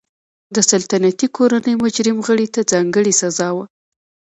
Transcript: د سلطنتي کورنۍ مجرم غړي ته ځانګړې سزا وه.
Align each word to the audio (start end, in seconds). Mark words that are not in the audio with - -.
د 0.55 0.57
سلطنتي 0.69 1.27
کورنۍ 1.37 1.73
مجرم 1.83 2.17
غړي 2.27 2.47
ته 2.53 2.61
ځانګړې 2.71 3.13
سزا 3.21 3.49
وه. 3.55 3.65